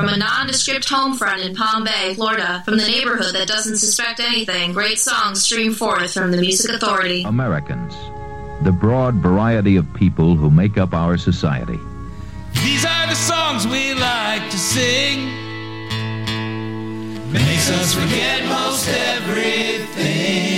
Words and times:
From 0.00 0.08
a 0.08 0.16
nondescript 0.16 0.88
home 0.88 1.14
front 1.14 1.42
in 1.42 1.54
Palm 1.54 1.84
Bay, 1.84 2.14
Florida, 2.14 2.62
from 2.64 2.78
the 2.78 2.86
neighborhood 2.86 3.34
that 3.34 3.46
doesn't 3.46 3.76
suspect 3.76 4.18
anything, 4.18 4.72
great 4.72 4.98
songs 4.98 5.42
stream 5.42 5.74
forth 5.74 6.14
from 6.14 6.30
the 6.30 6.38
Music 6.38 6.74
Authority. 6.74 7.22
Americans, 7.24 7.94
the 8.64 8.72
broad 8.72 9.16
variety 9.16 9.76
of 9.76 9.92
people 9.92 10.36
who 10.36 10.50
make 10.50 10.78
up 10.78 10.94
our 10.94 11.18
society. 11.18 11.78
These 12.64 12.86
are 12.86 13.06
the 13.08 13.14
songs 13.14 13.66
we 13.66 13.92
like 13.92 14.50
to 14.50 14.58
sing. 14.58 15.26
Makes 17.30 17.70
us 17.70 17.92
forget 17.92 18.42
most 18.46 18.88
everything. 18.88 20.49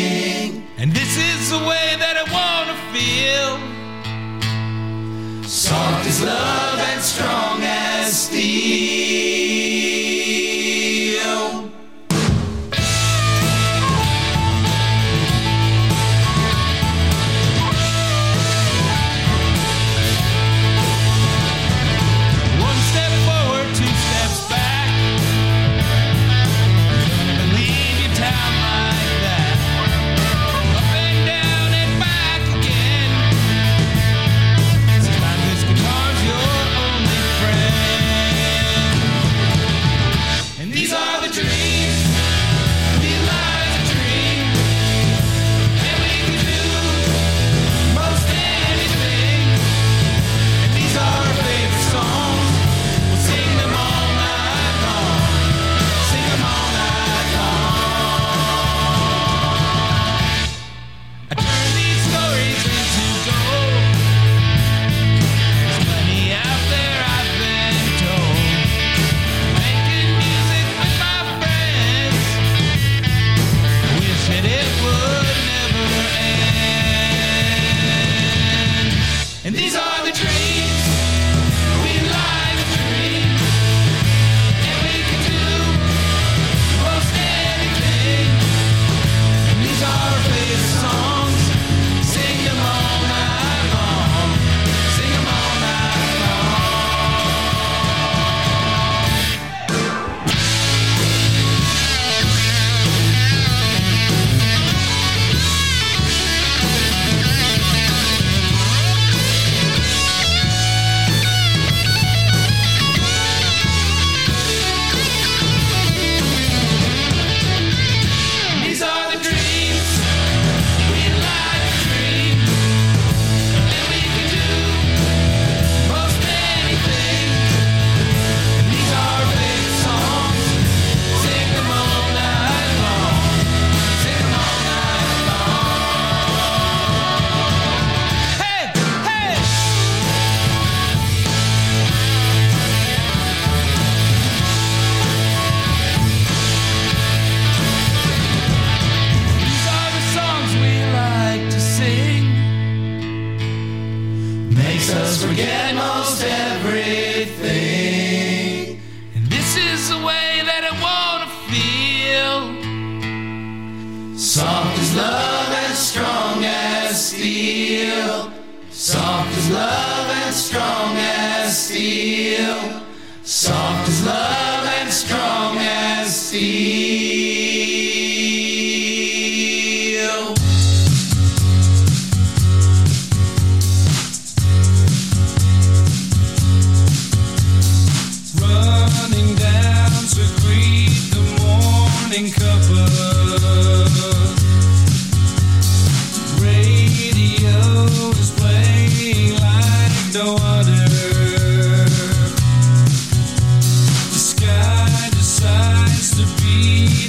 salt 5.72 6.06
is 6.06 6.22
love 6.22 6.78
and 6.90 7.02
strong 7.02 7.60
as 7.62 8.24
steel. 8.24 9.41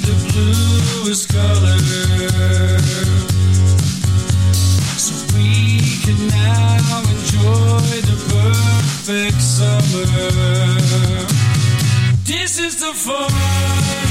the 0.04 0.14
bluest 0.32 1.28
color. 1.32 1.78
So 4.98 5.14
we 5.34 5.80
can 6.04 6.28
now 6.28 7.00
enjoy 7.14 8.00
the 8.10 8.18
perfect 8.28 9.40
summer. 9.40 10.06
This 12.24 12.58
is 12.58 12.80
the 12.80 12.92
fall. 12.92 14.03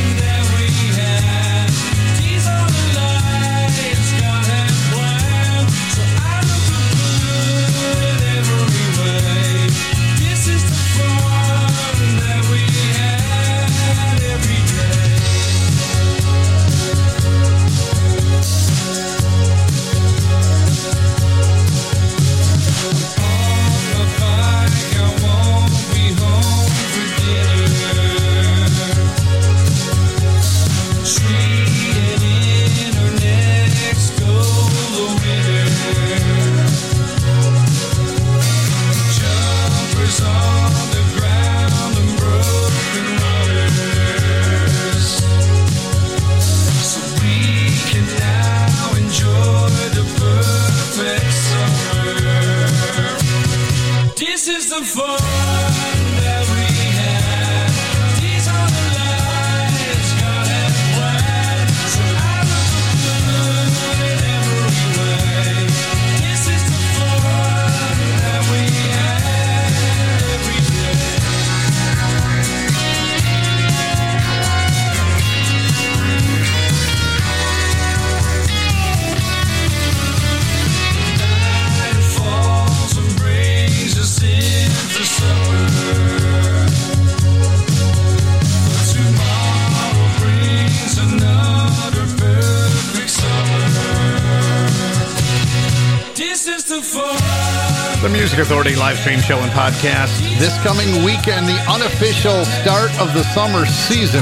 The 96.94 98.10
Music 98.12 98.38
Authority 98.38 98.76
live 98.76 99.00
stream 99.00 99.20
show 99.20 99.40
and 99.40 99.52
podcast. 99.52 100.14
This 100.38 100.54
coming 100.62 101.04
weekend, 101.04 101.48
the 101.48 101.58
unofficial 101.66 102.46
start 102.46 102.94
of 103.02 103.12
the 103.16 103.24
summer 103.34 103.66
season. 103.66 104.22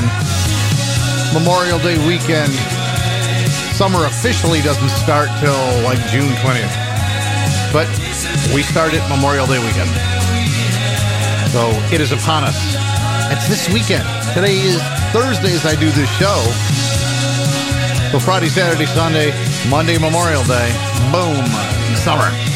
Memorial 1.33 1.79
Day 1.79 2.00
weekend. 2.07 2.47
Summer 3.75 4.06
officially 4.06 4.62
doesn't 4.62 4.88
start 5.03 5.27
till 5.44 5.59
like 5.83 6.00
June 6.07 6.31
20th. 6.39 6.71
But 7.75 7.91
we 8.56 8.63
start 8.63 8.94
it 8.94 9.03
Memorial 9.09 9.47
Day 9.47 9.59
weekend. 9.59 9.91
So 11.51 11.68
it 11.91 12.00
is 12.00 12.13
upon 12.13 12.45
us. 12.45 12.56
It's 13.35 13.50
this 13.50 13.68
weekend. 13.68 14.07
Today 14.31 14.56
is 14.56 14.79
Thursday 15.12 15.51
as 15.51 15.65
I 15.65 15.75
do 15.75 15.91
this 15.91 16.07
show. 16.15 16.39
So 18.15 18.19
Friday, 18.23 18.47
Saturday, 18.47 18.85
Sunday, 18.85 19.35
Monday, 19.68 19.97
Memorial 19.97 20.44
Day. 20.45 20.71
Boom. 21.12 21.44
Summer. 22.00 22.50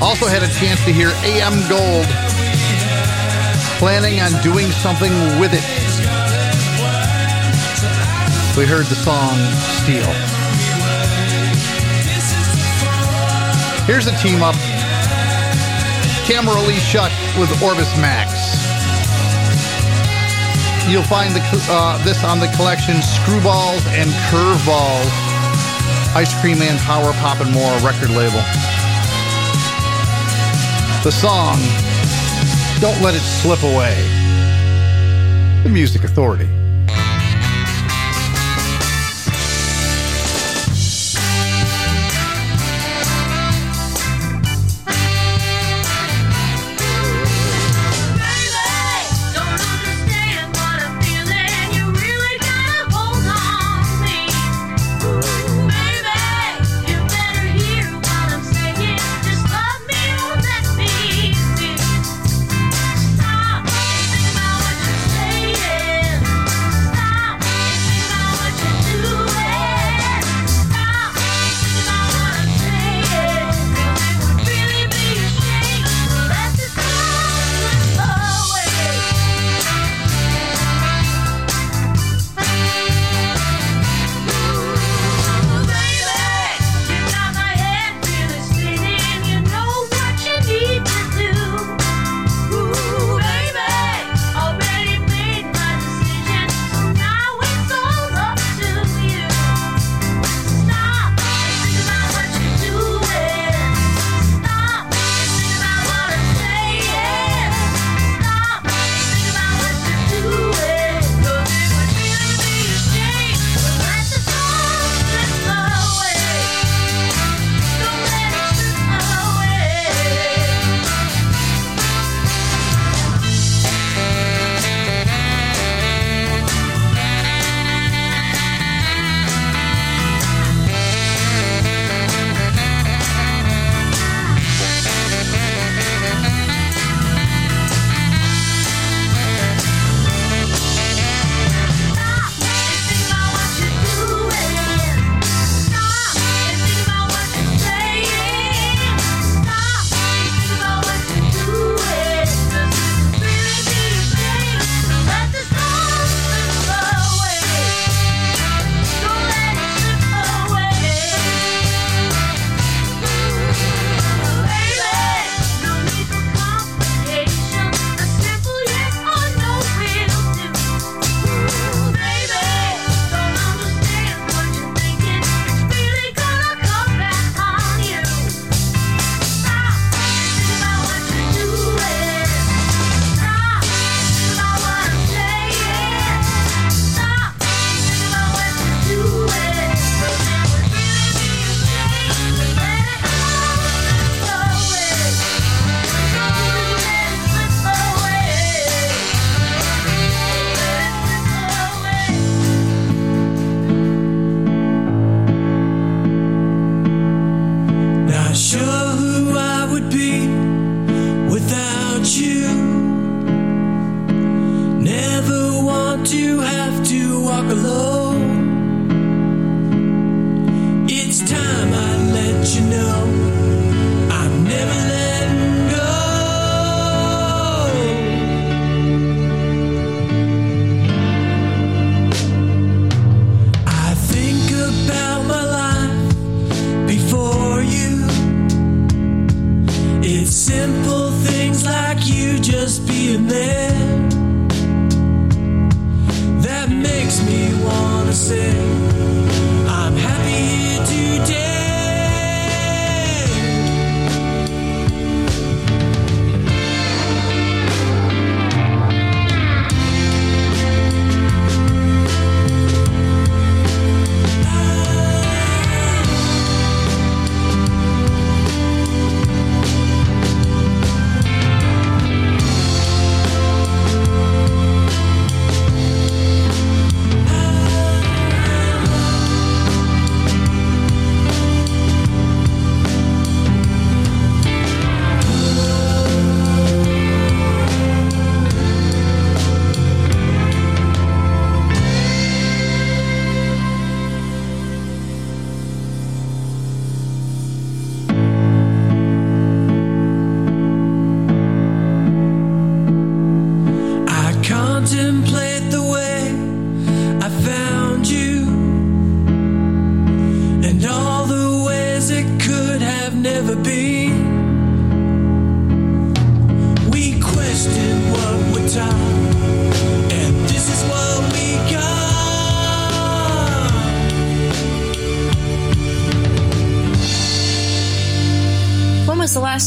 Also 0.00 0.26
had 0.26 0.42
a 0.42 0.52
chance 0.54 0.84
to 0.84 0.92
hear 0.92 1.10
AM 1.26 1.58
Gold 1.68 2.06
planning 3.78 4.20
on 4.20 4.30
doing 4.42 4.70
something 4.70 5.10
with 5.40 5.50
it. 5.52 5.66
We 8.56 8.66
heard 8.66 8.86
the 8.86 8.94
song 8.94 9.34
Steel. 9.82 10.06
Here's 13.86 14.06
a 14.06 14.14
team 14.22 14.42
up. 14.42 14.54
Camera 16.26 16.60
Lee 16.62 16.78
Shut 16.78 17.10
with 17.38 17.50
Orbis 17.62 17.90
Max. 17.98 18.54
You'll 20.88 21.02
find 21.02 21.34
the, 21.34 21.42
uh, 21.70 22.02
this 22.04 22.22
on 22.22 22.38
the 22.38 22.48
collection 22.54 22.96
Screwballs 22.96 23.84
and 23.98 24.10
Curveballs. 24.30 25.10
Ice 26.14 26.38
Cream 26.40 26.58
Man 26.58 26.78
Power 26.78 27.12
Pop 27.14 27.40
and 27.40 27.52
More 27.52 27.72
record 27.78 28.10
label. 28.10 28.42
The 31.08 31.12
song, 31.12 31.56
Don't 32.82 33.02
Let 33.02 33.14
It 33.14 33.20
Slip 33.20 33.62
Away. 33.62 33.96
The 35.62 35.70
Music 35.70 36.04
Authority. 36.04 36.57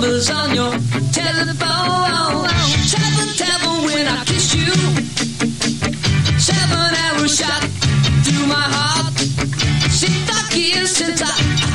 numbers 0.00 0.30
on 0.30 0.54
your 0.54 0.70
telephone. 1.12 2.48
Seven 2.86 3.28
devil 3.36 3.84
when 3.84 4.06
I 4.08 4.24
kiss 4.24 4.54
you. 4.54 4.72
Seven 6.38 6.94
arrow 7.04 7.26
shot 7.26 7.62
through 8.24 8.46
my 8.46 8.66
heart. 8.74 9.18
Since 9.90 10.30
I 10.30 10.48
kiss, 10.52 10.96
since 10.96 11.22
I 11.22 11.26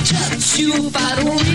touch 0.06 0.60
you, 0.60 0.74
if 0.88 0.96
I 0.96 1.24
don't. 1.24 1.55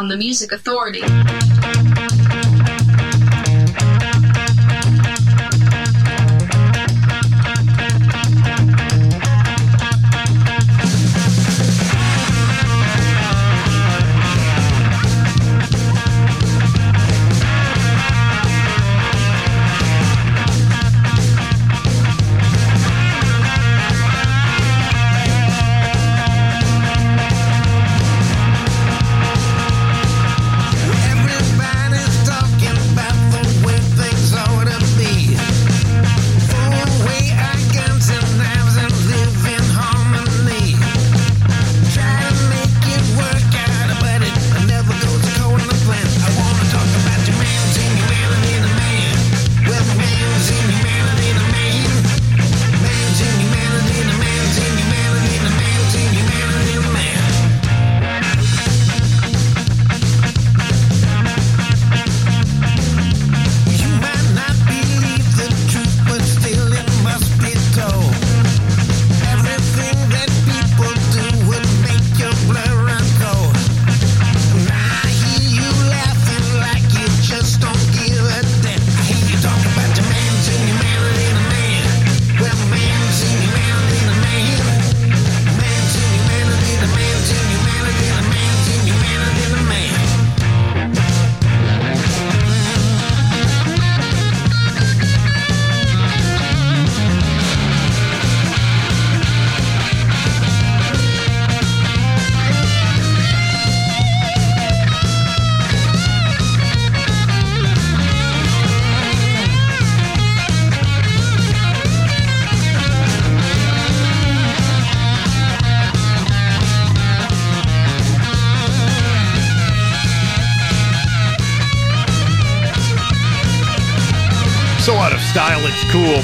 on 0.00 0.08
the 0.08 0.16
music 0.16 0.50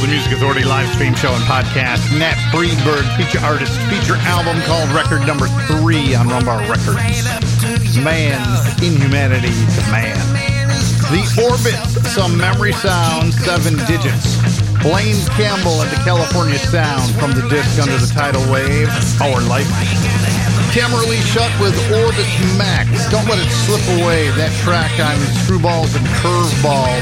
The 0.06 0.12
Music 0.12 0.32
Authority 0.34 0.62
live 0.62 0.88
stream 0.94 1.14
show 1.16 1.34
and 1.34 1.42
podcast. 1.50 2.16
Nat 2.16 2.38
Freedberg, 2.54 3.02
feature 3.16 3.44
artist, 3.44 3.72
feature 3.90 4.14
album 4.22 4.62
called 4.62 4.88
Record 4.90 5.26
Number 5.26 5.48
Three 5.66 6.14
on 6.14 6.28
Rum 6.28 6.44
Bar 6.44 6.60
Records. 6.70 6.94
Man's 7.98 8.82
Inhumanity 8.86 9.50
to 9.50 9.82
Man. 9.90 10.14
The 11.10 11.26
Orbit, 11.42 12.06
some 12.06 12.38
memory 12.38 12.70
sound, 12.70 13.34
seven 13.34 13.74
digits. 13.90 14.38
Blaine 14.80 15.26
Campbell 15.34 15.82
at 15.82 15.90
the 15.90 16.00
California 16.04 16.58
Sound 16.60 17.12
from 17.16 17.32
the 17.32 17.42
disc 17.48 17.82
under 17.82 17.98
the 17.98 18.06
tidal 18.06 18.46
wave, 18.52 18.88
Our 19.20 19.40
Life. 19.48 20.25
Camera 20.76 21.06
Lee 21.08 21.24
Shut 21.32 21.48
with 21.58 21.72
Orbit 21.88 22.28
Max. 22.60 23.08
Don't 23.08 23.24
let 23.32 23.40
it 23.40 23.48
slip 23.64 23.80
away. 23.96 24.28
That 24.36 24.52
track 24.60 24.92
on 25.00 25.16
Screwballs 25.40 25.96
and 25.96 26.04
Curveballs. 26.20 27.00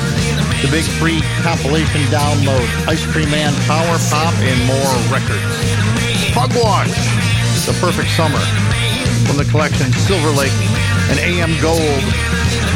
The 0.62 0.70
big 0.70 0.86
free 1.02 1.18
compilation 1.42 2.06
download. 2.06 2.62
Ice 2.86 3.02
Cream 3.10 3.26
Man, 3.34 3.50
Power 3.66 3.98
Pop, 4.14 4.30
and 4.46 4.58
more 4.70 4.94
records. 5.10 5.42
Pugwash. 6.30 6.94
The 7.66 7.74
Perfect 7.82 8.14
Summer. 8.14 8.38
From 9.26 9.42
the 9.42 9.48
collection 9.50 9.90
Silver 10.06 10.30
Lake 10.30 10.54
and 11.10 11.18
AM 11.18 11.58
Gold. 11.58 12.06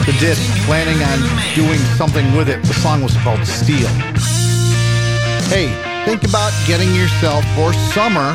The 0.03 0.19
disc 0.19 0.43
planning 0.67 0.99
on 0.99 1.23
doing 1.55 1.79
something 1.95 2.27
with 2.35 2.51
it. 2.51 2.59
The 2.67 2.75
song 2.75 3.07
was 3.07 3.15
called 3.23 3.47
Steel. 3.47 3.87
Hey, 5.47 5.71
think 6.03 6.27
about 6.27 6.51
getting 6.67 6.91
yourself 6.91 7.47
for 7.55 7.71
summer 7.95 8.35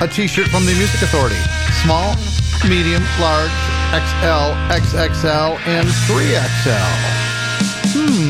a 0.00 0.08
t-shirt 0.08 0.48
from 0.48 0.66
the 0.66 0.74
Music 0.74 1.00
Authority. 1.00 1.40
Small, 1.82 2.14
medium, 2.68 3.02
large, 3.18 3.50
XL, 3.96 4.52
XXL, 4.68 5.58
and 5.66 5.88
3XL. 6.04 6.92
Hmm. 7.96 8.28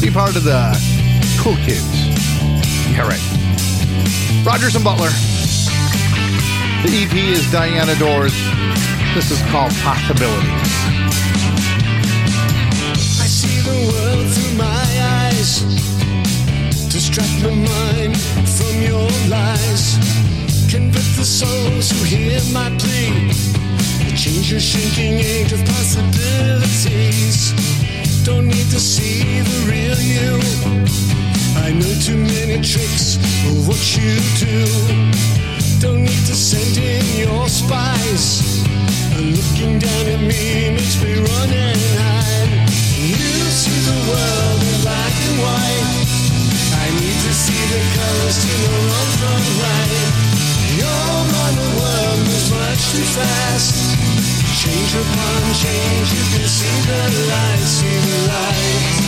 Be 0.00 0.10
part 0.10 0.34
of 0.34 0.42
the 0.42 0.74
cool 1.38 1.54
kids. 1.56 1.86
Yeah, 2.90 3.06
right. 3.06 3.22
Rogers 4.44 4.74
and 4.74 4.84
Butler. 4.84 5.10
The 6.82 6.90
EP 7.04 7.14
is 7.14 7.50
Diana 7.52 7.94
Dors. 7.96 8.34
This 9.14 9.30
is 9.30 9.40
called 9.50 9.72
Possibilities. 9.82 10.50
I 13.20 13.26
see 13.26 13.60
the 13.60 13.70
world 13.92 14.26
through 14.34 14.58
my 14.58 14.84
eyes. 15.30 16.03
Distract 17.14 17.44
my 17.44 17.54
mind 17.54 18.18
from 18.58 18.82
your 18.82 19.08
lies. 19.30 19.94
Convert 20.68 21.06
the 21.14 21.24
souls 21.24 21.88
who 21.92 22.02
hear 22.02 22.40
my 22.52 22.70
plea. 22.76 23.30
Change 24.16 24.50
your 24.50 24.58
shrinking 24.58 25.20
age 25.22 25.52
of 25.52 25.64
possibilities. 25.64 27.54
Don't 28.24 28.48
need 28.48 28.68
to 28.74 28.80
see 28.80 29.38
the 29.38 29.58
real 29.70 29.96
you. 30.02 30.40
I 31.62 31.70
know 31.70 31.94
too 32.02 32.18
many 32.18 32.60
tricks 32.60 33.14
of 33.46 33.68
what 33.68 33.78
you 33.94 34.18
do. 34.42 34.66
Don't 35.78 36.02
need 36.02 36.26
to 36.26 36.34
send 36.34 36.76
in 36.76 37.28
your 37.28 37.48
spies. 37.48 38.66
Looking 39.14 39.78
down 39.78 40.06
at 40.14 40.20
me 40.20 40.74
makes 40.74 41.00
me 41.00 41.14
run 41.14 41.50
and 41.52 41.78
hide. 41.94 42.50
You 42.98 43.30
see 43.54 43.78
the 43.86 43.98
world 44.10 44.62
in 44.66 44.82
black 44.82 45.14
and 45.28 45.38
white. 45.38 46.23
I 46.84 46.90
need 47.00 47.16
to 47.16 47.32
see 47.32 47.62
the 47.72 47.80
colors 47.96 48.36
to 48.44 48.52
wrong 48.68 49.10
from 49.16 49.40
right. 49.64 50.12
Your 50.76 51.14
modern 51.32 51.72
world 51.80 52.18
moves 52.28 52.50
much 52.52 52.82
too 52.92 53.06
fast. 53.16 53.96
Change 54.60 54.92
upon 54.92 55.40
change, 55.54 56.12
you 56.12 56.24
can 56.36 56.46
see 56.46 56.76
the 56.84 57.00
light, 57.30 57.64
see 57.64 57.96
the 58.04 58.18
light. 58.28 59.03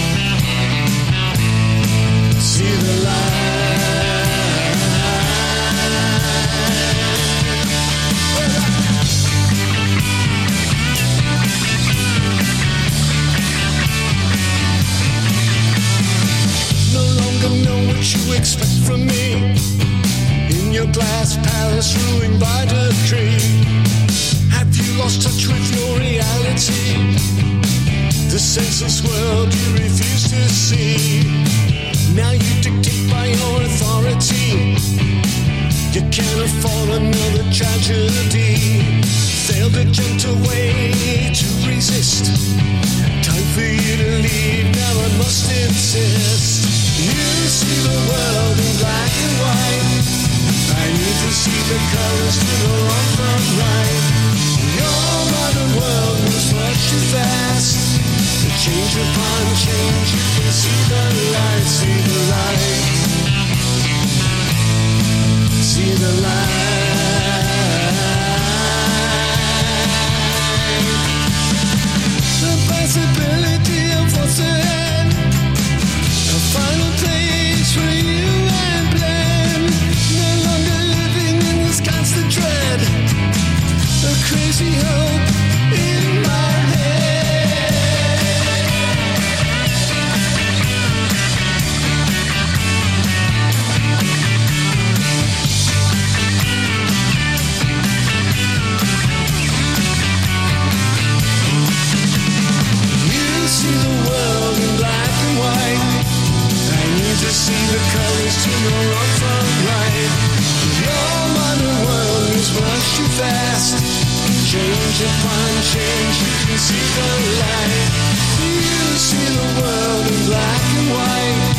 Change 114.56 115.04
upon 115.04 115.52
change, 115.68 116.16
you 116.24 116.32
can 116.48 116.56
see 116.56 116.80
the 116.96 117.08
light. 117.44 117.92
You 118.40 118.96
see 118.96 119.28
the 119.36 119.48
world 119.60 120.04
in 120.08 120.16
black 120.32 120.62
and 120.80 120.88
white. 120.96 121.52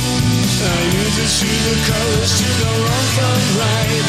I 0.66 0.82
need 0.98 1.14
to 1.14 1.28
see 1.30 1.58
the 1.68 1.78
colors 1.86 2.32
to 2.42 2.48
know 2.58 2.74
wrong 2.82 3.08
from 3.14 3.38
right. 3.62 4.02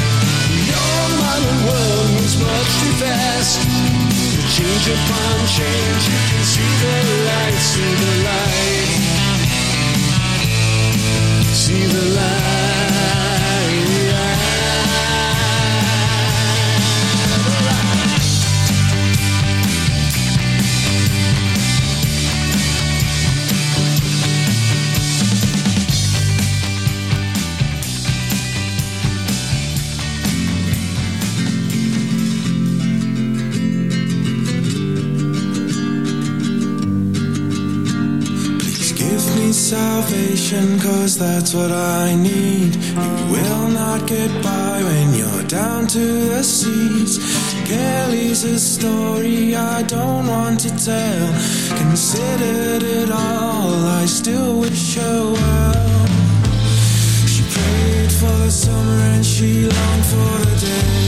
Your 0.72 1.00
modern 1.20 1.60
world 1.68 2.08
moves 2.16 2.40
much 2.40 2.70
too 2.80 2.94
fast. 2.96 3.60
Change 4.56 4.86
upon 4.96 5.36
change, 5.52 6.02
you 6.08 6.20
can 6.32 6.44
see 6.48 6.72
the 6.80 6.96
light, 7.28 7.60
see 7.60 7.92
the 7.92 8.12
light, 8.24 8.88
see 11.52 11.84
the 11.84 12.04
light. 12.16 12.47
salvation 39.68 40.80
cause 40.80 41.18
that's 41.18 41.52
what 41.52 41.70
I 41.70 42.14
need. 42.14 42.74
You 42.74 43.14
will 43.34 43.68
not 43.68 44.06
get 44.08 44.30
by 44.42 44.82
when 44.82 45.12
you're 45.12 45.42
down 45.42 45.86
to 45.88 46.04
the 46.32 46.42
seas. 46.42 47.18
Kelly's 47.66 48.44
a 48.44 48.58
story 48.58 49.54
I 49.54 49.82
don't 49.82 50.26
want 50.26 50.60
to 50.60 50.70
tell. 50.70 51.28
Considered 51.76 52.82
it 52.82 53.10
all, 53.10 53.74
I 54.00 54.06
still 54.06 54.60
wish 54.60 54.94
her 54.94 55.32
well. 55.32 56.06
She 57.26 57.42
prayed 57.54 58.12
for 58.20 58.36
the 58.44 58.50
summer 58.50 58.98
and 59.12 59.26
she 59.26 59.68
longed 59.68 60.06
for 60.06 60.32
the 60.48 60.56
day. 60.66 61.07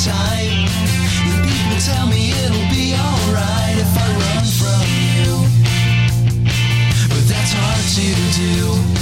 time. 0.00 0.68
People 1.44 1.78
tell 1.84 2.06
me 2.06 2.30
it'll 2.30 2.68
be 2.70 2.94
alright 2.96 3.76
if 3.76 3.92
I 3.94 4.08
run 4.24 4.44
from 4.60 4.86
you. 5.04 5.30
But 7.08 7.22
that's 7.28 7.52
hard 7.52 7.84
to 7.96 8.06
do. 8.40 9.01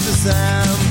sound 0.00 0.87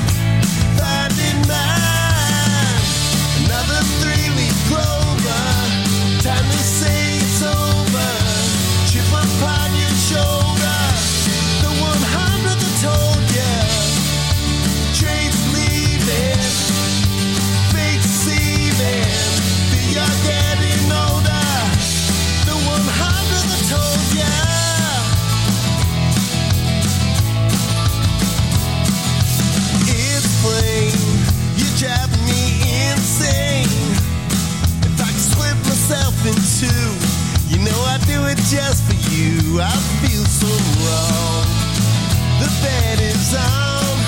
I 39.60 39.74
feel 40.06 40.24
so 40.24 40.46
wrong. 40.46 41.42
The 42.38 42.46
is 43.02 43.34
on. 43.34 43.98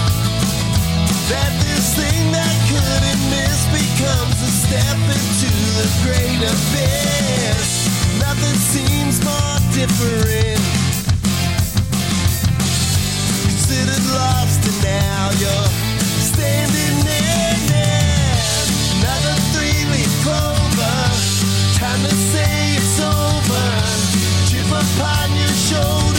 That 1.26 1.50
this 1.66 1.98
thing 1.98 2.30
that 2.30 2.54
couldn't 2.70 3.22
miss 3.34 3.58
becomes 3.74 4.38
a 4.46 4.50
step 4.62 4.94
into 4.94 5.50
the. 5.74 5.88
Nothing 8.22 8.58
seems 8.62 9.18
more 9.24 9.58
different. 9.74 10.62
Considered 13.42 14.06
lost, 14.14 14.62
and 14.70 14.82
now 14.84 15.30
you're 15.42 15.68
standing. 16.30 16.99
upon 25.00 25.34
your 25.34 25.48
shoulders. 25.48 26.09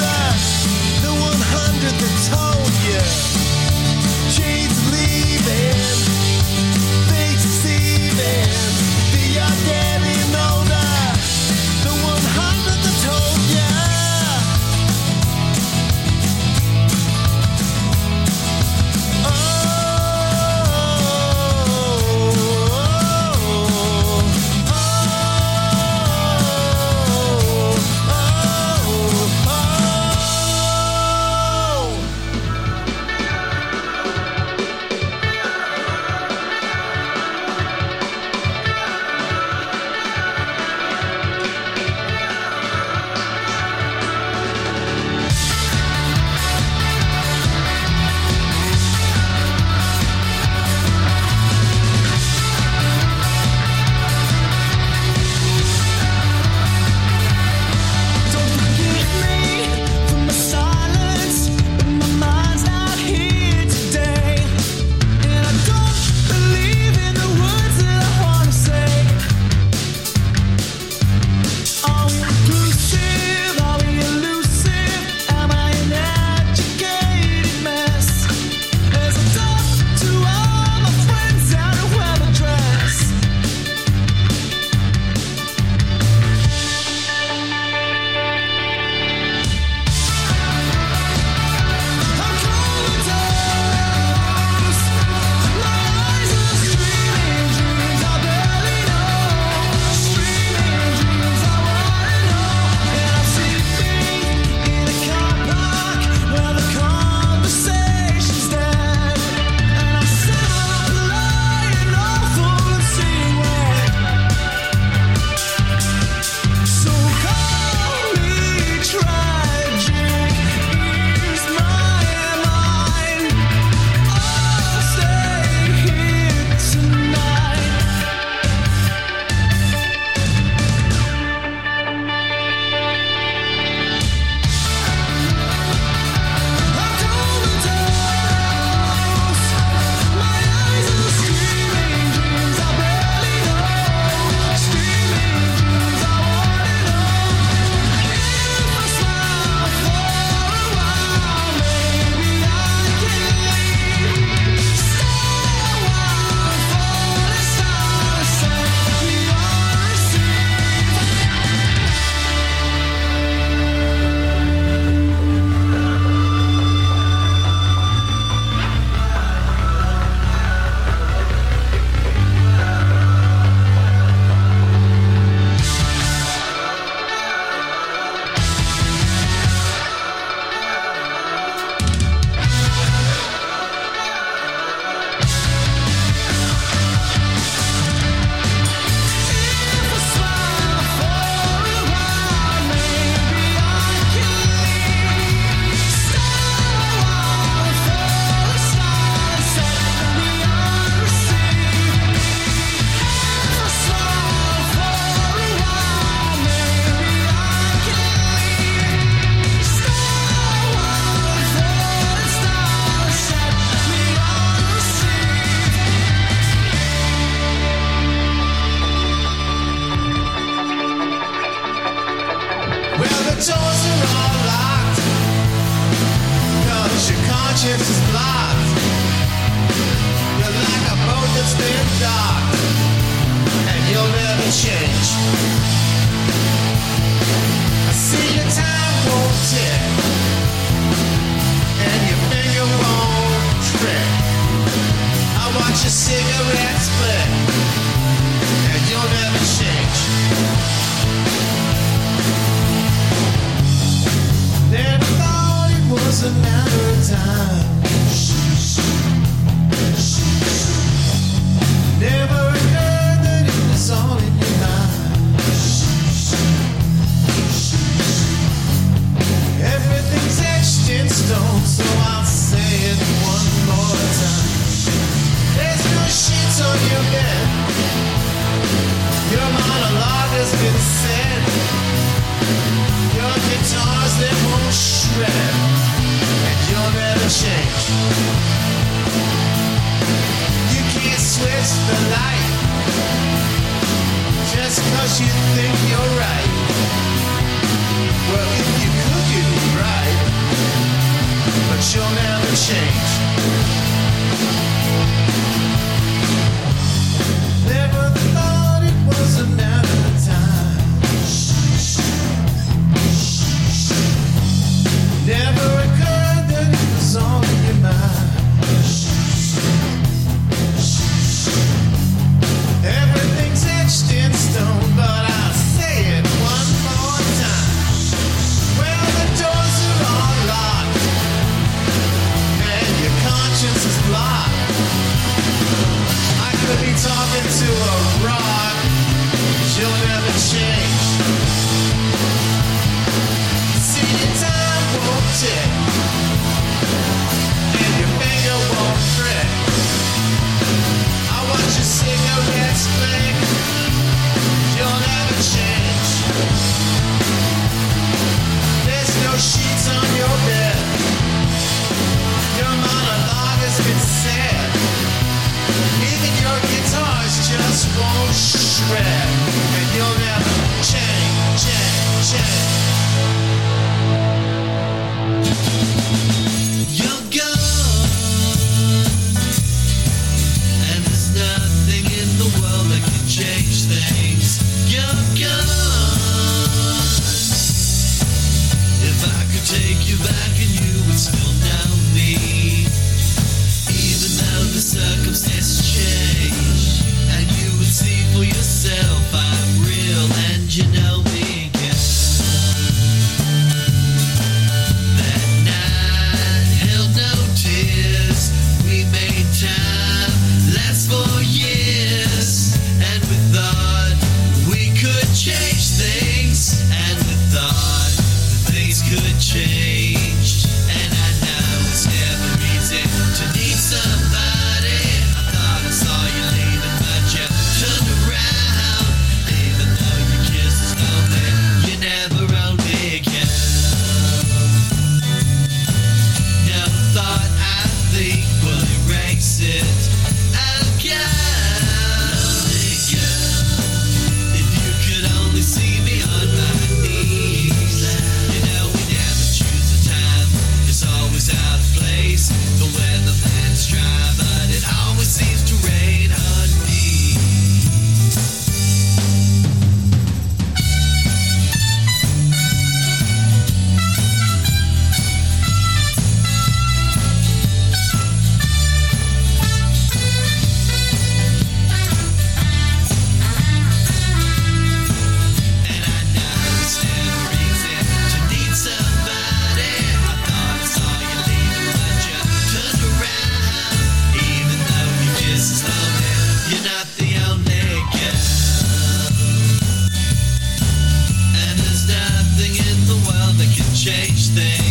can 493.76 493.94
change 493.96 494.50
things. 494.50 494.91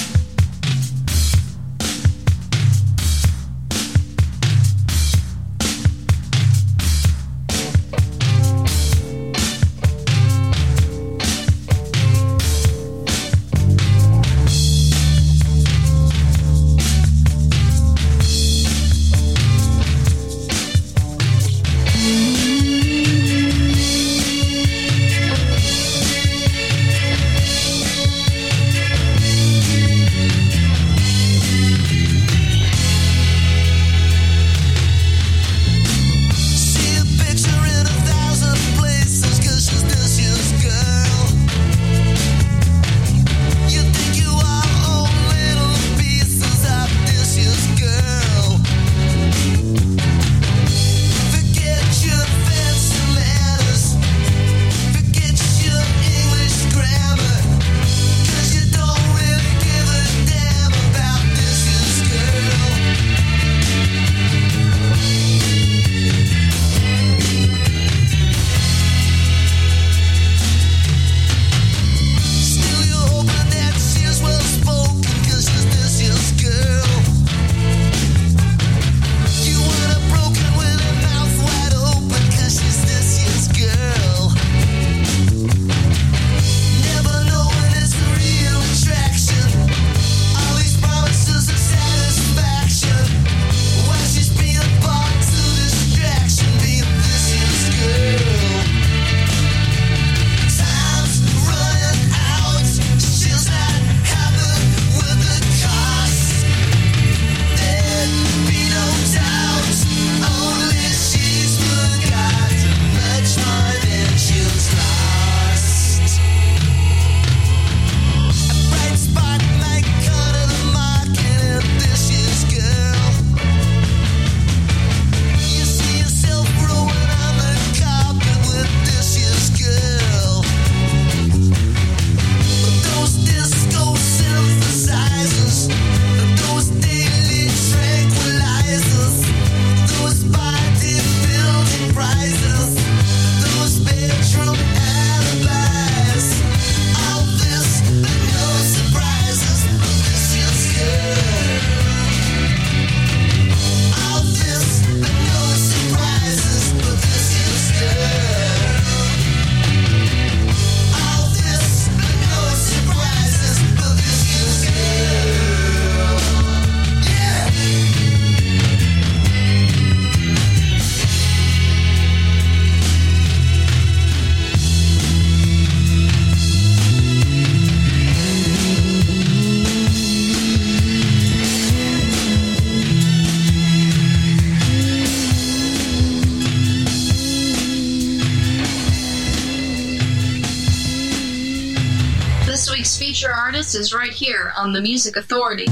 right 193.93 194.13
here 194.13 194.53
on 194.57 194.73
the 194.73 194.81
Music 194.81 195.17
Authority. 195.17 195.67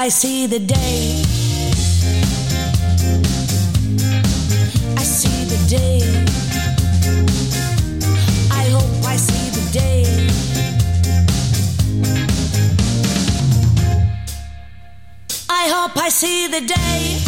I 0.00 0.10
see 0.10 0.46
the 0.46 0.60
day. 0.60 1.22
I 4.96 5.02
see 5.02 5.44
the 5.44 5.58
day. 5.68 5.98
I 8.48 8.68
hope 8.70 9.04
I 9.04 9.16
see 9.16 9.50
the 9.50 9.64
day. 9.72 10.04
I 15.50 15.68
hope 15.68 15.96
I 15.96 16.08
see 16.10 16.46
the 16.46 16.60
day. 16.60 17.27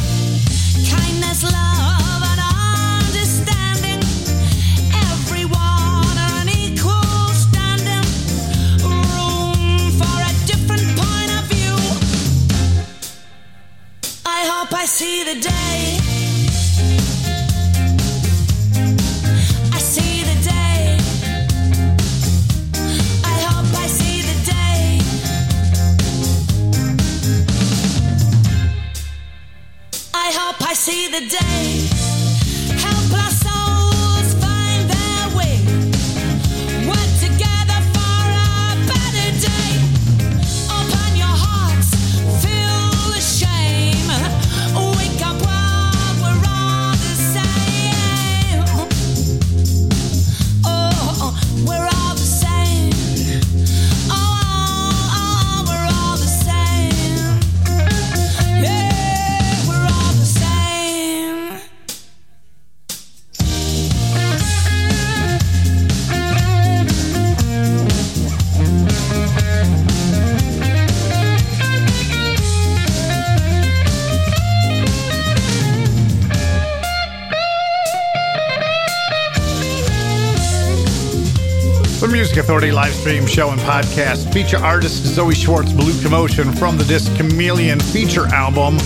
Authority 82.50 82.72
live 82.72 82.92
stream 82.92 83.26
show 83.26 83.50
and 83.50 83.60
podcast. 83.60 84.32
Feature 84.32 84.56
artist 84.56 85.04
Zoe 85.04 85.36
Schwartz, 85.36 85.72
Blue 85.72 85.92
Commotion 86.02 86.52
from 86.52 86.76
the 86.76 86.82
disc 86.82 87.14
Chameleon 87.16 87.78
feature 87.78 88.26
album. 88.34 88.76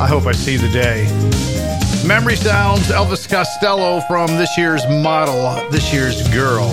I 0.00 0.06
hope 0.06 0.24
I 0.24 0.32
see 0.32 0.56
the 0.56 0.70
day. 0.70 1.04
Memory 2.08 2.36
Sounds, 2.36 2.88
Elvis 2.88 3.28
Costello 3.28 4.00
from 4.08 4.28
this 4.38 4.56
year's 4.56 4.88
model, 4.88 5.70
this 5.70 5.92
year's 5.92 6.26
girl. 6.30 6.72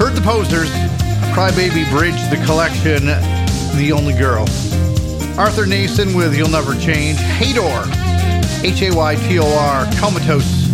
Heard 0.00 0.16
the 0.16 0.20
posters, 0.20 0.68
Crybaby 1.32 1.88
Bridge, 1.92 2.20
the 2.28 2.44
collection, 2.44 3.06
The 3.76 3.92
Only 3.94 4.14
Girl. 4.14 4.48
Arthur 5.38 5.64
Nason 5.64 6.12
with 6.12 6.36
You'll 6.36 6.48
Never 6.48 6.74
Change. 6.74 7.18
Haytor, 7.18 8.64
H 8.64 8.82
A 8.82 8.90
Y 8.92 9.14
T 9.14 9.38
O 9.38 9.46
R, 9.46 9.84
Comatose. 10.00 10.66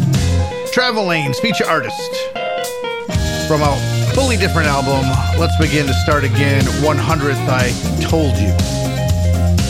Travel 0.72 1.04
Lanes, 1.04 1.38
feature 1.40 1.66
artist. 1.66 2.00
From 3.46 3.61
a 3.61 3.95
fully 4.16 4.38
different 4.38 4.66
album, 4.66 5.04
let's 5.38 5.54
begin 5.58 5.86
to 5.86 5.92
start 5.92 6.24
again. 6.24 6.62
100th, 6.80 7.36
I 7.50 7.68
Told 8.00 8.34
You. 8.38 8.48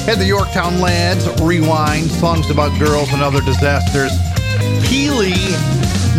Had 0.07 0.21
the 0.21 0.25
Yorktown 0.25 0.81
Lads, 0.81 1.27
Rewind, 1.43 2.09
songs 2.09 2.49
about 2.49 2.79
girls 2.79 3.13
and 3.13 3.23
other 3.23 3.41
disasters. 3.41 4.13
Healy, 4.89 5.35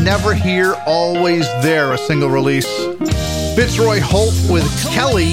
Never 0.03 0.33
Here, 0.33 0.75
Always 0.85 1.47
There, 1.63 1.93
a 1.93 1.97
single 1.97 2.29
release. 2.29 2.67
Fitzroy 3.55 4.01
Holt 4.01 4.35
with 4.51 4.67
Kelly, 4.91 5.31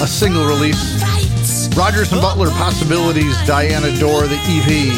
a 0.00 0.06
single 0.06 0.46
release. 0.46 0.96
Rogers 1.76 2.10
and 2.10 2.22
Butler, 2.22 2.48
Possibilities, 2.52 3.36
Diana 3.46 3.94
Dors, 3.98 4.30
the 4.30 4.38
EP. 4.48 4.96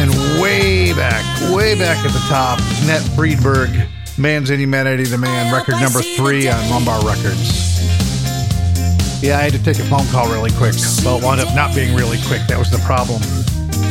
And 0.00 0.10
way 0.42 0.92
back, 0.94 1.22
way 1.54 1.78
back 1.78 2.04
at 2.04 2.12
the 2.12 2.26
top, 2.28 2.58
Nat 2.88 3.02
Freedberg, 3.14 3.86
Man's 4.18 4.50
Any 4.50 4.62
Humanity 4.62 5.04
the 5.04 5.18
Man, 5.18 5.52
record 5.52 5.72
number 5.80 6.00
three 6.00 6.48
on 6.48 6.70
Rum 6.70 6.84
Bar 6.84 7.04
Records. 7.06 7.76
Yeah, 9.22 9.38
I 9.38 9.42
had 9.42 9.52
to 9.52 9.62
take 9.62 9.78
a 9.78 9.84
phone 9.84 10.06
call 10.08 10.30
really 10.30 10.50
quick. 10.52 10.74
but 11.04 11.18
it 11.18 11.22
wound 11.22 11.40
up 11.40 11.54
not 11.54 11.74
being 11.74 11.94
really 11.94 12.18
quick. 12.26 12.40
That 12.48 12.58
was 12.58 12.70
the 12.70 12.78
problem. 12.78 13.20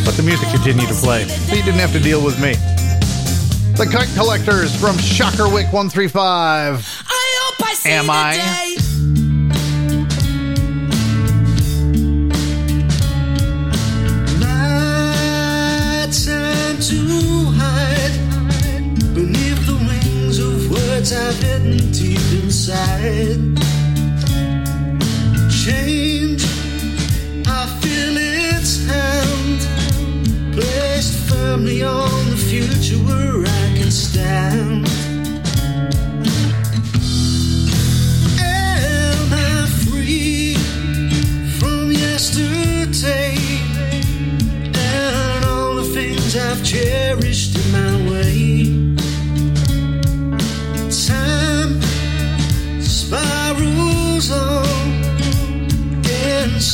But 0.03 0.15
the 0.17 0.23
music 0.23 0.49
continued 0.49 0.87
to 0.89 0.95
play. 0.95 1.25
So 1.25 1.55
you 1.55 1.63
didn't 1.63 1.79
have 1.79 1.91
to 1.93 1.99
deal 1.99 2.23
with 2.23 2.41
me. 2.41 2.53
The 3.77 3.85
Kite 3.91 4.09
Collectors 4.15 4.75
from 4.79 4.97
Shockerwick 4.97 5.71
135. 5.73 7.03
I 7.07 7.37
hope 7.41 7.67
I 7.67 7.73
see 7.73 7.89
Am 7.91 8.09
I? 8.09 8.84
Words 21.25 21.37
I've 21.37 21.43
hidden 21.43 21.91
deep 21.91 22.43
inside. 22.43 23.39
Change, 25.51 26.43
I 27.47 27.65
feel 27.81 28.15
its 28.17 28.85
hand 28.85 30.53
placed 30.53 31.13
firmly 31.29 31.83
on 31.83 32.29
the 32.29 32.37
future 32.37 32.97
where 32.97 33.41
I 33.41 33.77
can 33.77 33.91
stand. 33.91 34.87
Am 38.39 39.33
I 39.33 39.67
free 39.85 40.55
from 41.59 41.91
yesterday? 41.91 43.35
and 44.77 45.45
all 45.45 45.75
the 45.75 45.83
things 45.83 46.35
I've 46.35 46.63
cherished 46.63 47.44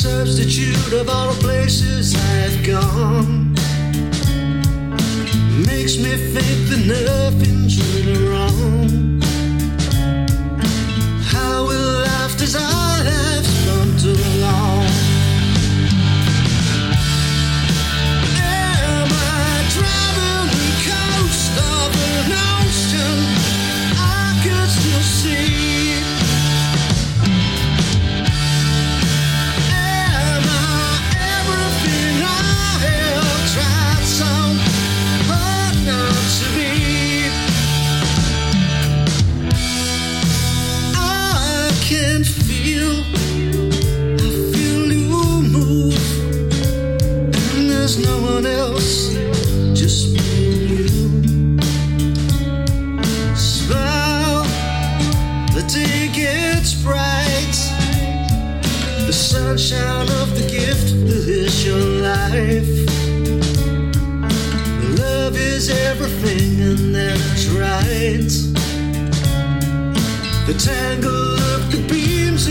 substitute 0.02 0.92
of 0.94 1.08
all 1.08 1.32
the 1.32 1.40
places 1.40 2.16
I've 2.16 2.66
gone. 2.66 3.52
Makes 5.64 5.96
me 5.98 6.16
think 6.34 6.58
that 6.70 6.82
nothing's 7.06 7.61
sunshine 59.58 60.08
of 60.22 60.34
the 60.34 60.48
gift 60.48 60.94
that 61.06 61.28
is 61.28 61.66
your 61.66 61.76
life. 61.76 62.72
Love 64.98 65.36
is 65.36 65.68
everything, 65.68 66.60
and 66.62 66.94
that's 66.94 67.46
right. 67.48 68.32
The 70.46 70.54
tangle 70.54 71.34
of 71.54 71.70
the 71.70 71.86
beams 71.86 72.46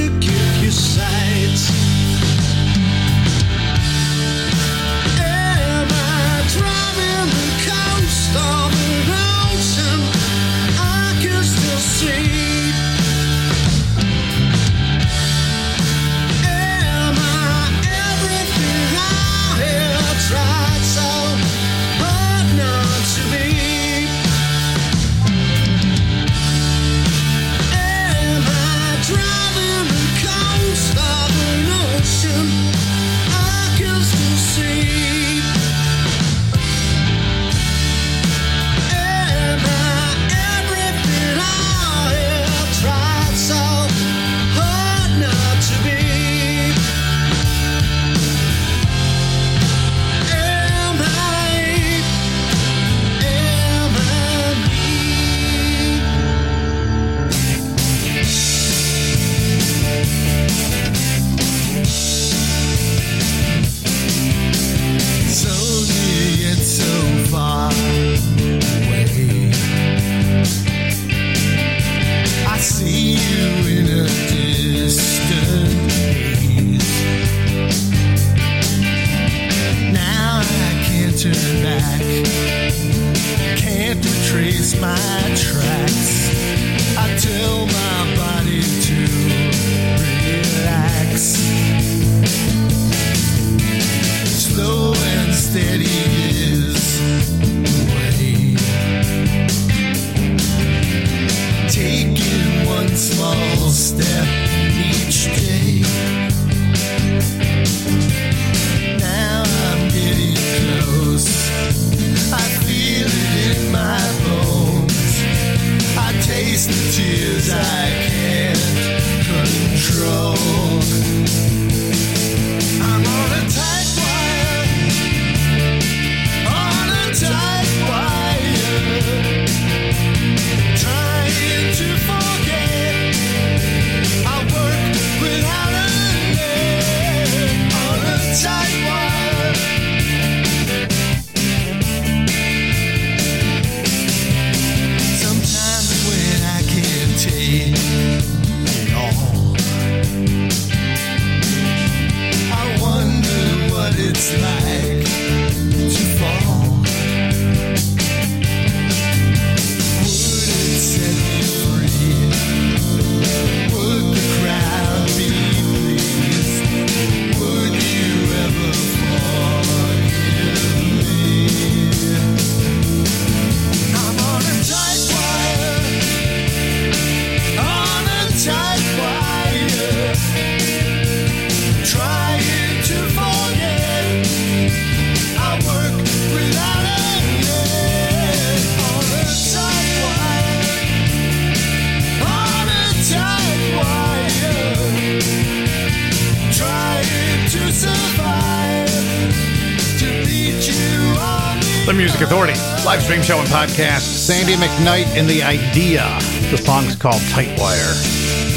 podcast, 203.51 204.07
Sandy 204.15 204.55
McKnight 204.55 205.07
and 205.19 205.27
the 205.29 205.43
Idea. 205.43 206.07
The 206.51 206.57
song's 206.57 206.95
called 206.95 207.21
Tight 207.35 207.59
Wire. 207.59 207.93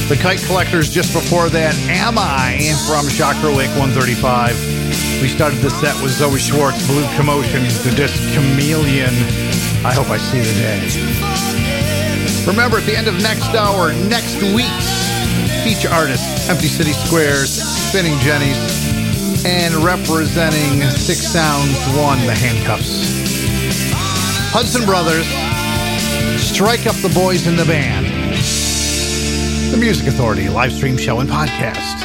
The 0.06 0.14
Kite 0.14 0.38
Collectors 0.46 0.88
just 0.88 1.12
before 1.12 1.48
that, 1.50 1.74
Am 1.90 2.14
I 2.16 2.62
from 2.86 3.10
Chakrawake 3.10 3.74
135. 3.74 4.54
We 5.20 5.26
started 5.26 5.58
the 5.58 5.70
set 5.70 6.00
with 6.00 6.12
Zoe 6.12 6.38
Schwartz, 6.38 6.86
Blue 6.86 7.02
Commotion, 7.16 7.64
the 7.82 7.92
disc 7.96 8.14
Chameleon. 8.38 9.10
I 9.82 9.90
hope 9.90 10.10
I 10.14 10.16
see 10.16 10.38
the 10.38 10.54
day. 10.62 10.78
Remember, 12.46 12.78
at 12.78 12.86
the 12.86 12.96
end 12.96 13.08
of 13.08 13.20
next 13.20 13.50
hour, 13.50 13.92
next 14.06 14.38
week's 14.54 15.10
feature 15.66 15.90
artist: 15.90 16.48
Empty 16.48 16.68
City 16.70 16.92
Squares, 16.92 17.50
Spinning 17.50 18.16
Jennies, 18.22 18.62
and 19.44 19.74
representing 19.82 20.86
Six 20.94 21.26
Sounds 21.26 21.82
One, 21.98 22.22
The 22.30 22.34
Handcuffs. 22.38 23.33
Hudson 24.56 24.84
Brothers, 24.86 25.26
Strike 26.40 26.86
Up 26.86 26.94
the 27.02 27.12
Boys 27.12 27.48
in 27.48 27.56
the 27.56 27.64
Band. 27.64 28.06
The 29.72 29.76
Music 29.76 30.06
Authority 30.06 30.48
live 30.48 30.70
stream 30.72 30.96
show 30.96 31.18
and 31.18 31.28
podcast. 31.28 32.03